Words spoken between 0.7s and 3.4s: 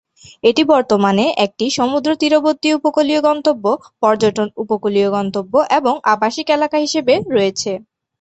বর্তমানে একটি সমুদ্রতীরবর্তী উপকূলীয়